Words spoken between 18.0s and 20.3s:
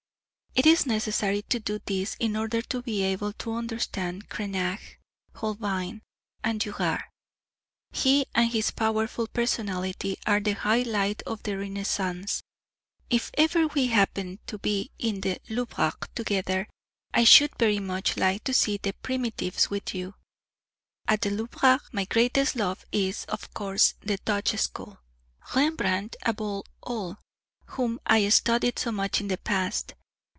like to see the Primitives with you.